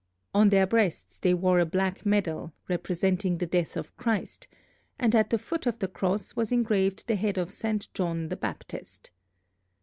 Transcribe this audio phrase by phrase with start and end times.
[0.33, 4.47] On their breasts they wore a black medal representing the death of Christ,
[4.97, 8.35] and at the foot of the cross was engraved the head of Saint John the
[8.35, 9.11] Baptist.